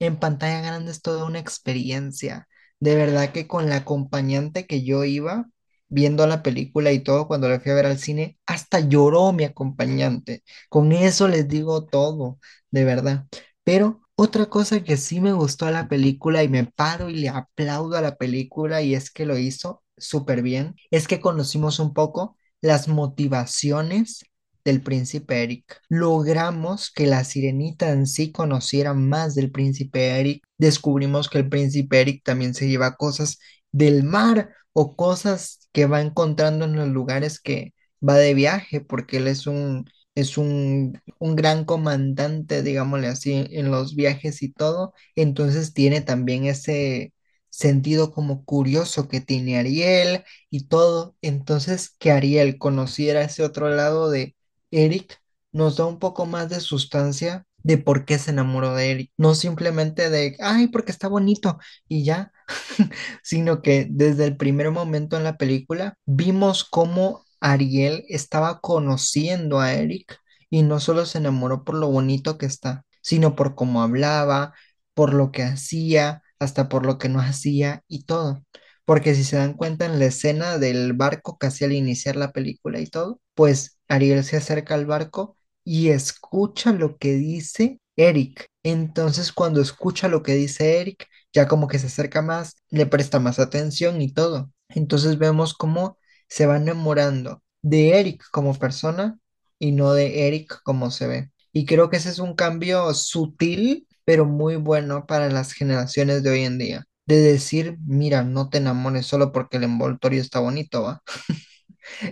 [0.00, 2.48] en pantalla grande es toda una experiencia.
[2.80, 5.46] De verdad que con la acompañante que yo iba
[5.88, 9.44] viendo la película y todo, cuando la fui a ver al cine, hasta lloró mi
[9.44, 10.42] acompañante.
[10.68, 12.38] Con eso les digo todo,
[12.70, 13.26] de verdad.
[13.64, 17.28] Pero otra cosa que sí me gustó a la película y me paro y le
[17.28, 21.92] aplaudo a la película y es que lo hizo súper bien, es que conocimos un
[21.94, 24.24] poco las motivaciones
[24.64, 25.80] del príncipe Eric.
[25.88, 30.42] Logramos que la sirenita en sí conociera más del príncipe Eric.
[30.58, 33.38] Descubrimos que el príncipe Eric también se lleva cosas
[33.72, 37.74] del mar o cosas que va encontrando en los lugares que
[38.06, 43.70] va de viaje, porque él es un, es un, un gran comandante, digámosle así, en
[43.70, 44.94] los viajes y todo.
[45.16, 47.12] Entonces tiene también ese
[47.50, 51.16] sentido como curioso que tiene Ariel y todo.
[51.22, 54.36] Entonces, que Ariel conociera ese otro lado de
[54.70, 55.18] Eric
[55.52, 59.12] nos da un poco más de sustancia de por qué se enamoró de Eric.
[59.16, 62.32] No simplemente de, ay, porque está bonito y ya,
[63.22, 69.74] sino que desde el primer momento en la película vimos cómo Ariel estaba conociendo a
[69.74, 70.18] Eric
[70.50, 74.54] y no solo se enamoró por lo bonito que está, sino por cómo hablaba,
[74.94, 78.44] por lo que hacía, hasta por lo que no hacía y todo.
[78.84, 82.80] Porque si se dan cuenta en la escena del barco casi al iniciar la película
[82.80, 88.48] y todo, pues Ariel se acerca al barco y escucha lo que dice Eric.
[88.62, 93.20] Entonces cuando escucha lo que dice Eric, ya como que se acerca más, le presta
[93.20, 94.52] más atención y todo.
[94.68, 95.98] Entonces vemos cómo
[96.28, 99.18] se va enamorando de Eric como persona
[99.58, 101.30] y no de Eric como se ve.
[101.52, 106.30] Y creo que ese es un cambio sutil, pero muy bueno para las generaciones de
[106.30, 106.86] hoy en día.
[107.06, 111.02] De decir, mira, no te enamores solo porque el envoltorio está bonito, ¿va?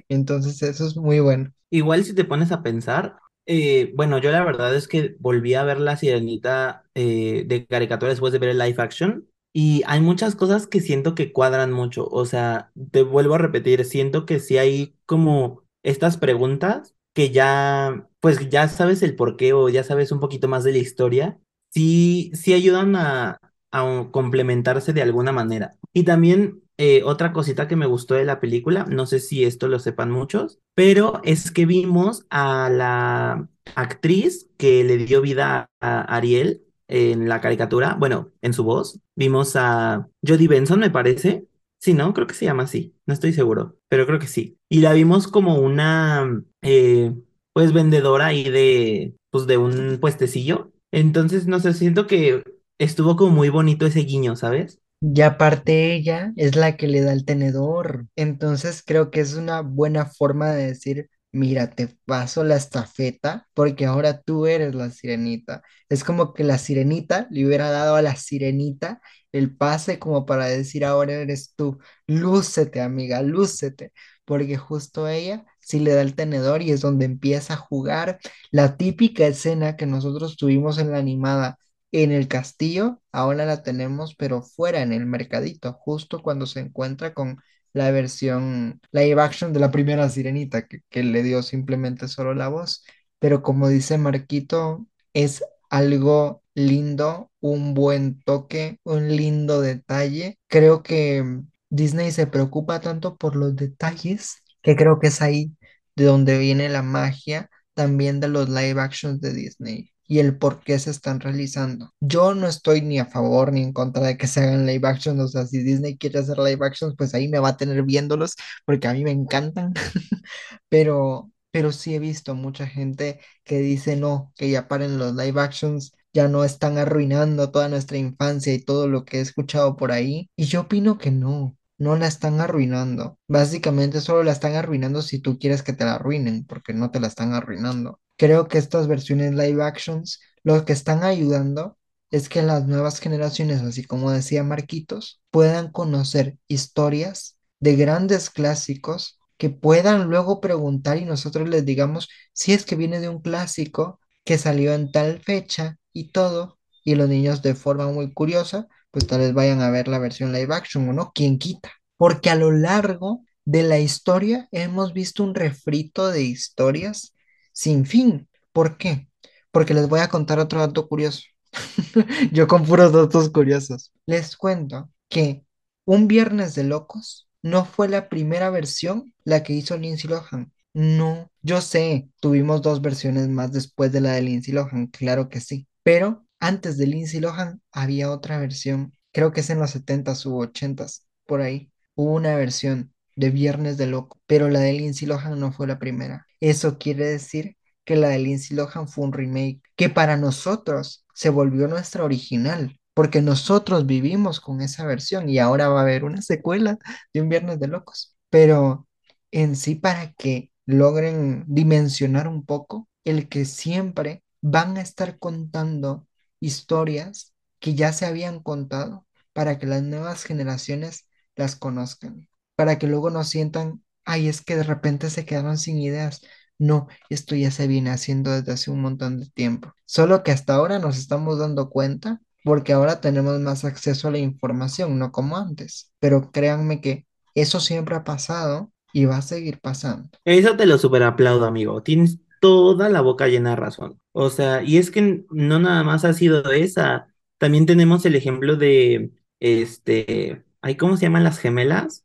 [0.08, 1.52] Entonces eso es muy bueno.
[1.70, 5.64] Igual si te pones a pensar, eh, bueno, yo la verdad es que volví a
[5.64, 10.36] ver la sirenita eh, de caricatura después de ver el live action y hay muchas
[10.36, 12.06] cosas que siento que cuadran mucho.
[12.08, 18.08] O sea, te vuelvo a repetir, siento que sí hay como estas preguntas que ya,
[18.20, 21.38] pues ya sabes el porqué o ya sabes un poquito más de la historia,
[21.70, 23.40] sí, sí ayudan a,
[23.72, 25.72] a complementarse de alguna manera.
[25.92, 29.68] Y también eh, otra cosita que me gustó de la película, no sé si esto
[29.68, 36.00] lo sepan muchos, pero es que vimos a la actriz que le dio vida a
[36.16, 39.00] Ariel en la caricatura, bueno, en su voz.
[39.16, 41.46] Vimos a Jodie Benson, me parece.
[41.80, 42.12] Sí, ¿no?
[42.14, 44.58] Creo que se llama así, no estoy seguro, pero creo que sí.
[44.68, 47.14] Y la vimos como una, eh,
[47.52, 50.72] pues, vendedora ahí de, pues, de un puestecillo.
[50.90, 52.42] Entonces, no sé, siento que
[52.78, 54.80] estuvo como muy bonito ese guiño, ¿sabes?
[55.00, 58.06] Y aparte ella es la que le da el tenedor.
[58.16, 63.86] Entonces creo que es una buena forma de decir, mira, te paso la estafeta porque
[63.86, 65.62] ahora tú eres la sirenita.
[65.88, 70.46] Es como que la sirenita le hubiera dado a la sirenita el pase como para
[70.46, 71.78] decir, ahora eres tú.
[72.08, 73.92] Lúcete, amiga, lúcete.
[74.24, 78.18] Porque justo ella sí le da el tenedor y es donde empieza a jugar
[78.50, 81.58] la típica escena que nosotros tuvimos en la animada
[81.92, 87.14] en el castillo ahora la tenemos, pero fuera en el mercadito, justo cuando se encuentra
[87.14, 87.38] con
[87.72, 92.84] la versión live action de la primera Sirenita, que, le dio simplemente solo la voz.
[93.18, 100.38] Pero como dice Marquito, es algo lindo, un buen toque, un lindo detalle.
[100.48, 105.52] Creo que Disney se preocupa tanto por los detalles que creo que es ahí
[105.96, 110.60] de donde viene la magia también de los live actions de Disney y el por
[110.64, 111.92] qué se están realizando.
[112.00, 115.20] Yo no estoy ni a favor ni en contra de que se hagan live actions,
[115.20, 118.34] o sea, si Disney quiere hacer live actions, pues ahí me va a tener viéndolos
[118.66, 119.74] porque a mí me encantan,
[120.68, 125.40] pero, pero sí he visto mucha gente que dice no, que ya paren los live
[125.40, 125.92] actions.
[126.14, 130.30] Ya no están arruinando toda nuestra infancia y todo lo que he escuchado por ahí.
[130.36, 133.18] Y yo opino que no, no la están arruinando.
[133.28, 136.98] Básicamente solo la están arruinando si tú quieres que te la arruinen, porque no te
[137.00, 138.00] la están arruinando.
[138.18, 141.78] Creo que estas versiones live actions lo que están ayudando
[142.10, 149.18] es que las nuevas generaciones, así como decía Marquitos, puedan conocer historias de grandes clásicos
[149.36, 154.00] que puedan luego preguntar y nosotros les digamos si es que viene de un clásico
[154.24, 159.06] que salió en tal fecha y todo, y los niños de forma muy curiosa, pues
[159.06, 161.70] tal vez vayan a ver la versión live action o no, quién quita.
[161.96, 167.14] Porque a lo largo de la historia hemos visto un refrito de historias
[167.58, 168.28] sin fin.
[168.52, 169.08] ¿Por qué?
[169.50, 171.22] Porque les voy a contar otro dato curioso.
[172.32, 173.92] Yo con puros datos curiosos.
[174.06, 175.44] Les cuento que
[175.84, 180.52] Un Viernes de Locos no fue la primera versión la que hizo Lindsay Lohan.
[180.72, 185.40] No, yo sé, tuvimos dos versiones más después de la de Lindsay Lohan, claro que
[185.40, 185.66] sí.
[185.82, 190.38] Pero antes de Lindsay Lohan había otra versión, creo que es en los 70s u
[190.40, 191.72] 80s, por ahí.
[191.96, 195.80] Hubo una versión de Viernes de Loco, pero la de Lindsay Lohan no fue la
[195.80, 196.27] primera.
[196.40, 201.30] Eso quiere decir que la de Lindsay Lohan fue un remake que para nosotros se
[201.30, 206.22] volvió nuestra original, porque nosotros vivimos con esa versión y ahora va a haber una
[206.22, 206.78] secuela
[207.12, 208.16] de Un Viernes de Locos.
[208.30, 208.86] Pero
[209.30, 216.06] en sí, para que logren dimensionar un poco el que siempre van a estar contando
[216.40, 222.86] historias que ya se habían contado para que las nuevas generaciones las conozcan, para que
[222.86, 226.22] luego no sientan, ay, es que de repente se quedaron sin ideas.
[226.58, 229.74] No, esto ya se viene haciendo desde hace un montón de tiempo.
[229.84, 234.18] Solo que hasta ahora nos estamos dando cuenta porque ahora tenemos más acceso a la
[234.18, 235.92] información, no como antes.
[236.00, 240.08] Pero créanme que eso siempre ha pasado y va a seguir pasando.
[240.24, 241.82] Eso te lo super aplaudo, amigo.
[241.82, 244.00] Tienes toda la boca llena de razón.
[244.12, 247.08] O sea, y es que no nada más ha sido esa.
[247.36, 250.44] También tenemos el ejemplo de, este,
[250.78, 252.04] ¿cómo se llaman las gemelas?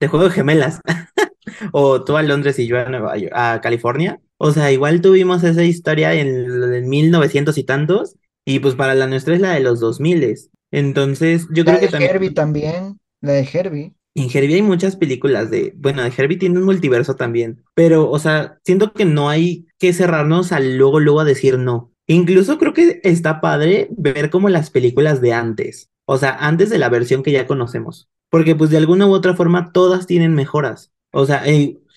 [0.00, 0.80] De juego de gemelas.
[1.72, 4.20] O tú a Londres y yo a Nueva York, a California.
[4.38, 9.06] O sea, igual tuvimos esa historia en el 1900 y tantos, y pues para la
[9.06, 10.36] nuestra es la de los 2000.
[10.70, 13.94] Entonces, yo La creo que de también Herbie también, la de Herbie.
[14.14, 18.18] en Herbie hay muchas películas de, bueno, de Herbie tiene un multiverso también, pero, o
[18.18, 21.92] sea, siento que no hay que cerrarnos al luego, luego a decir no.
[22.06, 26.78] Incluso creo que está padre ver como las películas de antes, o sea, antes de
[26.78, 30.92] la versión que ya conocemos, porque pues de alguna u otra forma todas tienen mejoras.
[31.12, 31.44] O sea,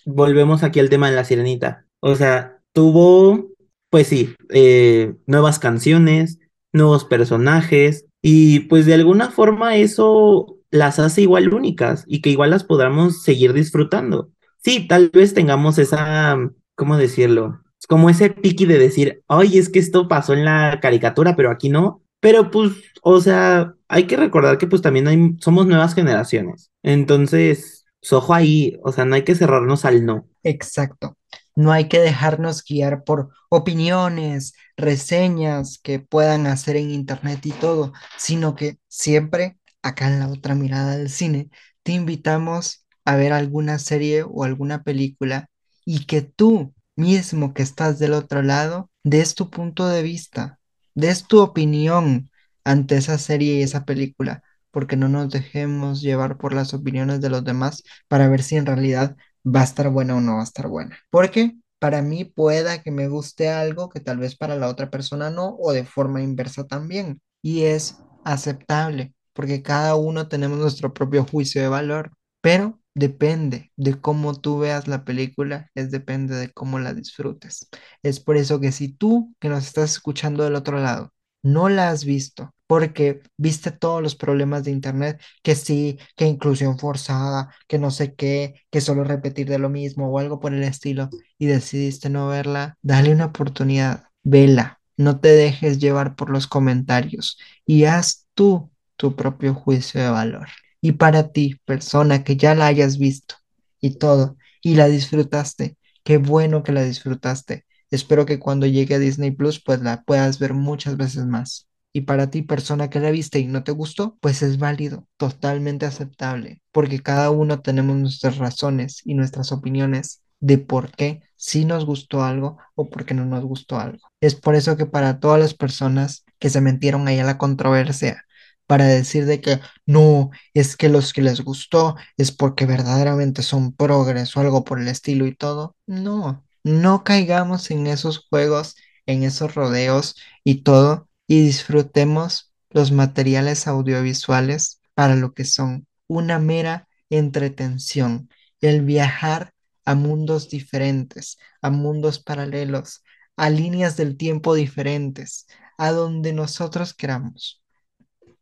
[0.05, 1.85] volvemos aquí al tema de la sirenita.
[1.99, 3.49] O sea, tuvo,
[3.89, 6.39] pues sí, eh, nuevas canciones,
[6.71, 12.51] nuevos personajes, y pues de alguna forma eso las hace igual únicas y que igual
[12.51, 14.31] las podamos seguir disfrutando.
[14.63, 16.37] Sí, tal vez tengamos esa,
[16.75, 17.61] ¿cómo decirlo?
[17.87, 21.69] Como ese piqui de decir, ay, es que esto pasó en la caricatura, pero aquí
[21.69, 22.03] no.
[22.19, 26.71] Pero pues, o sea, hay que recordar que pues también hay, somos nuevas generaciones.
[26.83, 30.27] Entonces, pues, ojo ahí, o sea, no hay que cerrarnos al no.
[30.43, 31.17] Exacto.
[31.55, 37.91] No hay que dejarnos guiar por opiniones, reseñas que puedan hacer en internet y todo,
[38.17, 41.49] sino que siempre, acá en la otra mirada del cine,
[41.83, 45.49] te invitamos a ver alguna serie o alguna película
[45.85, 50.59] y que tú mismo que estás del otro lado, des tu punto de vista,
[50.95, 52.29] des tu opinión
[52.63, 57.29] ante esa serie y esa película, porque no nos dejemos llevar por las opiniones de
[57.29, 59.15] los demás para ver si en realidad
[59.45, 60.97] va a estar buena o no va a estar buena.
[61.09, 65.29] Porque para mí pueda que me guste algo que tal vez para la otra persona
[65.29, 67.21] no, o de forma inversa también.
[67.41, 72.11] Y es aceptable, porque cada uno tenemos nuestro propio juicio de valor,
[72.41, 77.69] pero depende de cómo tú veas la película, es depende de cómo la disfrutes.
[78.03, 81.89] Es por eso que si tú que nos estás escuchando del otro lado no la
[81.89, 87.79] has visto porque viste todos los problemas de internet, que sí, que inclusión forzada, que
[87.79, 91.09] no sé qué, que solo repetir de lo mismo o algo por el estilo
[91.39, 97.39] y decidiste no verla, dale una oportunidad, vela, no te dejes llevar por los comentarios
[97.65, 100.47] y haz tú tu propio juicio de valor.
[100.81, 103.35] Y para ti, persona que ya la hayas visto
[103.81, 107.65] y todo, y la disfrutaste, qué bueno que la disfrutaste.
[107.89, 111.68] Espero que cuando llegue a Disney Plus, pues la puedas ver muchas veces más.
[111.99, 115.85] Y para ti, persona que la viste y no te gustó, pues es válido, totalmente
[115.85, 121.85] aceptable, porque cada uno tenemos nuestras razones y nuestras opiniones de por qué sí nos
[121.85, 123.99] gustó algo o por qué no nos gustó algo.
[124.21, 128.23] Es por eso que para todas las personas que se metieron ahí a la controversia
[128.65, 133.73] para decir de que no, es que los que les gustó es porque verdaderamente son
[133.73, 135.75] progres o algo por el estilo y todo.
[135.85, 143.67] No, no caigamos en esos juegos, en esos rodeos y todo y disfrutemos los materiales
[143.67, 149.53] audiovisuales para lo que son una mera entretención, el viajar
[149.85, 153.03] a mundos diferentes, a mundos paralelos,
[153.37, 157.59] a líneas del tiempo diferentes, a donde nosotros queramos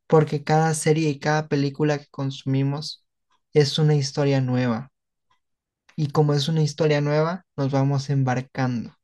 [0.08, 3.06] porque cada serie y cada película que consumimos
[3.54, 4.92] es una historia nueva.
[5.96, 8.97] Y como es una historia nueva, nos vamos embarcando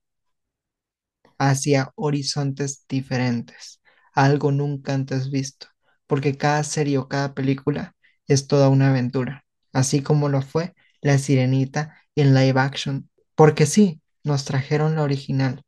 [1.37, 3.81] hacia horizontes diferentes,
[4.13, 5.67] algo nunca antes visto,
[6.07, 7.95] porque cada serie o cada película
[8.27, 14.01] es toda una aventura, así como lo fue La Sirenita en live action, porque sí,
[14.23, 15.63] nos trajeron la original,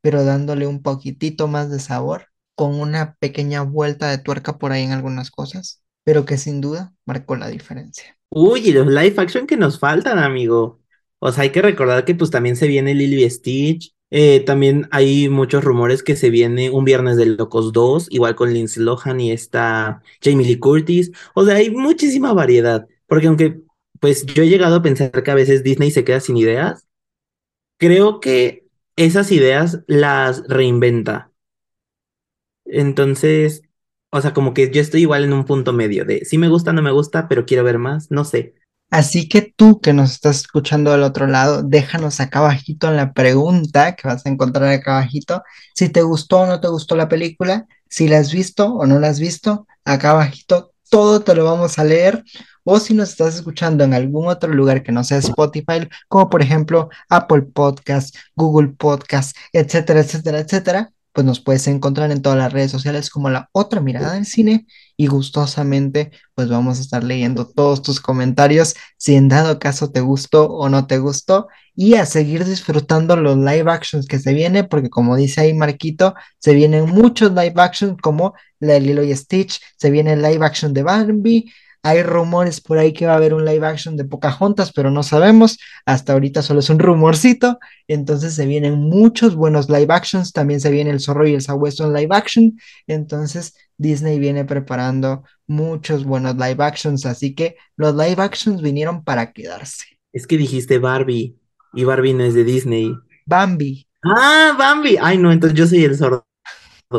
[0.00, 4.84] pero dándole un poquitito más de sabor con una pequeña vuelta de tuerca por ahí
[4.84, 8.16] en algunas cosas, pero que sin duda marcó la diferencia.
[8.30, 10.80] Uy, y los live action que nos faltan, amigo.
[11.18, 13.95] O sea, hay que recordar que pues también se viene Lily Stitch.
[14.10, 18.52] Eh, también hay muchos rumores que se viene un Viernes de Locos 2, igual con
[18.54, 21.10] Lindsay Lohan y está Jamie Lee Curtis.
[21.34, 22.86] O sea, hay muchísima variedad.
[23.06, 23.60] Porque aunque
[24.00, 26.86] pues yo he llegado a pensar que a veces Disney se queda sin ideas,
[27.78, 31.32] creo que esas ideas las reinventa.
[32.66, 33.62] Entonces,
[34.10, 36.72] o sea, como que yo estoy igual en un punto medio de si me gusta,
[36.72, 38.55] no me gusta, pero quiero ver más, no sé.
[38.90, 43.12] Así que tú que nos estás escuchando del otro lado, déjanos acá abajito en la
[43.12, 45.42] pregunta que vas a encontrar acá abajito,
[45.74, 48.98] si te gustó o no te gustó la película, si la has visto o no
[48.98, 52.24] la has visto, acá abajito todo te lo vamos a leer.
[52.64, 56.42] O si nos estás escuchando en algún otro lugar que no sea Spotify, como por
[56.42, 62.52] ejemplo Apple Podcast, Google Podcast, etcétera, etcétera, etcétera, pues nos puedes encontrar en todas las
[62.52, 64.66] redes sociales como la otra mirada del cine
[64.98, 70.02] y gustosamente pues vamos a estar leyendo todos tus comentarios si en dado caso te
[70.02, 74.68] gustó o no te gustó y a seguir disfrutando los live actions que se vienen
[74.68, 79.16] porque como dice ahí Marquito se vienen muchos live actions como la de Lilo y
[79.16, 81.50] Stitch se viene el live action de Barbie
[81.86, 85.04] hay rumores por ahí que va a haber un live action de Pocahontas, pero no
[85.04, 85.56] sabemos.
[85.84, 87.60] Hasta ahorita solo es un rumorcito.
[87.86, 90.32] Entonces se vienen muchos buenos live actions.
[90.32, 92.58] También se viene El Zorro y el Sabueso en live action.
[92.88, 97.06] Entonces Disney viene preparando muchos buenos live actions.
[97.06, 99.84] Así que los live actions vinieron para quedarse.
[100.12, 101.36] Es que dijiste Barbie
[101.72, 102.96] y Barbie no es de Disney.
[103.26, 103.86] Bambi.
[104.02, 104.96] Ah, Bambi.
[105.00, 106.26] Ay, no, entonces yo soy el sordo.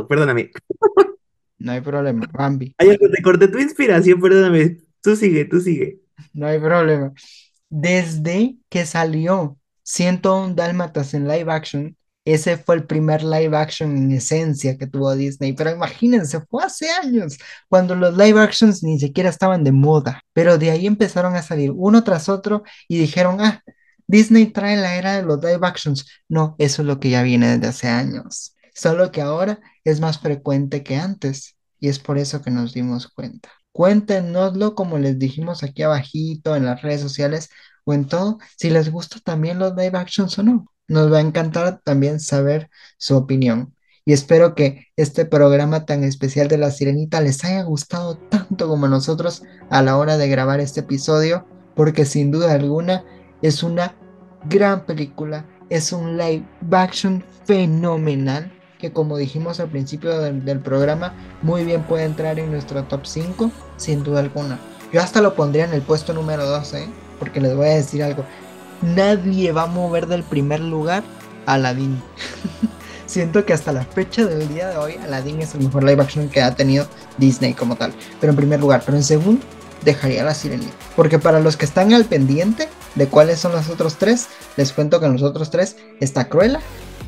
[0.08, 0.52] Perdóname.
[1.60, 2.74] No hay problema, Bambi.
[2.78, 4.78] Ay, te corté tu inspiración, perdóname.
[5.02, 6.00] Tú sigue, tú sigue.
[6.34, 7.14] No hay problema.
[7.70, 14.12] Desde que salió 101 Dálmatas en live action, ese fue el primer live action en
[14.12, 15.54] esencia que tuvo Disney.
[15.54, 17.38] Pero imagínense, fue hace años,
[17.70, 20.22] cuando los live actions ni siquiera estaban de moda.
[20.34, 23.64] Pero de ahí empezaron a salir uno tras otro y dijeron, ah,
[24.08, 26.06] Disney trae la era de los live actions.
[26.28, 28.57] No, eso es lo que ya viene desde hace años.
[28.78, 33.08] Solo que ahora es más frecuente que antes y es por eso que nos dimos
[33.08, 33.50] cuenta.
[33.72, 37.50] Cuéntenoslo como les dijimos aquí abajito en las redes sociales
[37.86, 40.72] o en todo, si les gusta también los live actions o no.
[40.88, 42.70] Nos va a encantar también saber
[43.00, 43.74] su opinión.
[44.06, 48.88] Y espero que este programa tan especial de La Sirenita les haya gustado tanto como
[48.88, 53.04] nosotros a la hora de grabar este episodio, porque sin duda alguna
[53.42, 53.96] es una
[54.46, 61.64] gran película, es un live action fenomenal que como dijimos al principio del, programa, muy
[61.64, 64.60] bien puede entrar en nuestro top 5, sin duda alguna.
[64.94, 66.88] Yo hasta lo pondría en el puesto número 12, ¿eh?
[67.20, 68.24] porque les voy a decir algo.
[68.82, 71.04] Nadie va a mover del primer lugar
[71.46, 72.02] a Aladdin.
[73.08, 76.30] siento que hasta la fecha del día de hoy Aladdin es el mejor live action
[76.30, 77.94] que ha tenido Disney como tal.
[78.20, 79.44] Pero en primer lugar, pero en segundo
[79.84, 80.74] dejaría la sirenita.
[80.96, 85.00] Porque para los que están al pendiente de cuáles son los otros tres, les cuento
[85.00, 86.60] que en los otros tres está Cruella,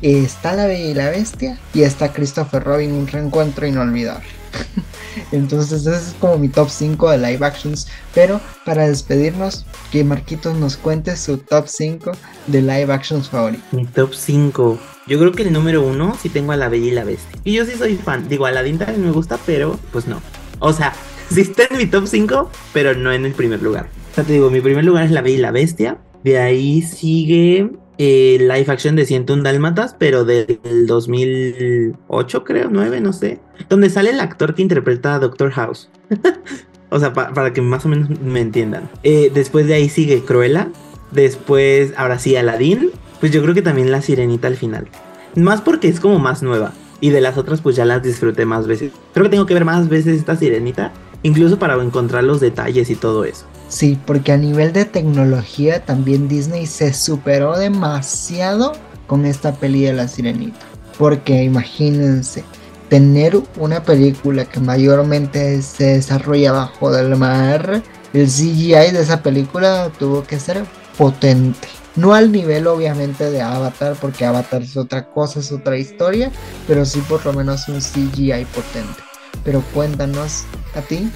[0.02, 4.26] está La Bella y la Bestia y está Christopher Robin, un reencuentro inolvidable.
[5.32, 7.88] Entonces ese es como mi top 5 de live actions.
[8.14, 12.12] Pero para despedirnos, que Marquitos nos cuente su top 5
[12.46, 13.72] de live actions favoritos.
[13.72, 14.78] Mi top 5.
[15.06, 17.40] Yo creo que el número 1 sí tengo a La Bella y la Bestia.
[17.44, 18.28] Y yo sí soy fan.
[18.28, 20.20] Digo, a la también me gusta, pero pues no.
[20.58, 20.92] O sea,
[21.30, 23.88] sí está en mi top 5, pero no en el primer lugar.
[24.12, 25.98] O sea, te digo, mi primer lugar es La Bella y la Bestia.
[26.22, 27.70] De ahí sigue
[28.02, 33.40] eh, live action de 101 Dálmatas, pero del 2008, creo, 9, no sé.
[33.68, 35.90] Donde sale el actor que interpreta a Doctor House.
[36.88, 38.88] o sea, para que más o menos me entiendan.
[39.02, 40.68] Eh, después de ahí sigue Cruella.
[41.10, 42.90] Después, ahora sí, Aladdin.
[43.20, 44.88] Pues yo creo que también La Sirenita al final.
[45.34, 46.72] Más porque es como más nueva.
[47.02, 48.92] Y de las otras, pues ya las disfruté más veces.
[49.12, 50.90] Creo que tengo que ver más veces esta Sirenita.
[51.22, 53.44] Incluso para encontrar los detalles y todo eso.
[53.70, 58.72] Sí, porque a nivel de tecnología también Disney se superó demasiado
[59.06, 60.58] con esta peli de la sirenita.
[60.98, 62.44] Porque imagínense,
[62.88, 67.80] tener una película que mayormente se desarrolla bajo del mar,
[68.12, 70.64] el CGI de esa película tuvo que ser
[70.98, 71.68] potente.
[71.94, 76.32] No al nivel obviamente de Avatar, porque Avatar es otra cosa, es otra historia,
[76.66, 79.09] pero sí por lo menos un CGI potente.
[79.44, 81.10] Pero cuéntanos a ti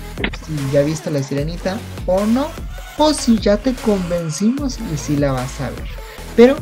[0.46, 2.48] si ya viste la sirenita o no,
[2.98, 5.88] o si ya te convencimos y si la vas a ver.
[6.36, 6.56] Pero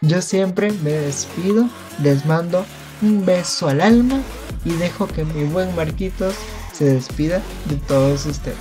[0.00, 1.68] yo siempre me despido,
[2.02, 2.64] les mando
[3.02, 4.20] un beso al alma
[4.64, 6.34] y dejo que mi buen Marquitos
[6.72, 8.58] se despida de todos ustedes.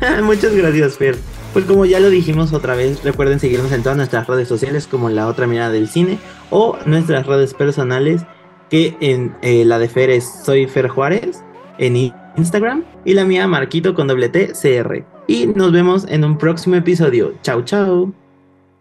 [0.22, 1.16] Muchas gracias, Fer.
[1.52, 5.10] Pues como ya lo dijimos otra vez, recuerden seguirnos en todas nuestras redes sociales como
[5.10, 6.18] La Otra Mirada del Cine
[6.50, 8.22] o nuestras redes personales
[8.70, 11.42] que en eh, la de Fer es Soy Fer Juárez
[11.80, 15.04] en Instagram y la mía Marquito con doble CR.
[15.26, 17.34] Y nos vemos en un próximo episodio.
[17.42, 18.12] Chao, chao.